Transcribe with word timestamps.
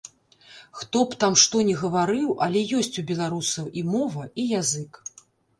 Хто 0.79 0.97
б 1.11 1.17
там 1.23 1.35
што 1.41 1.61
ні 1.67 1.75
гаварыў, 1.83 2.33
але 2.45 2.65
ёсць 2.79 2.91
у 3.03 3.05
беларусаў 3.13 3.65
і 3.83 3.87
мова, 3.93 4.23
і 4.43 4.51
язык. 4.61 4.91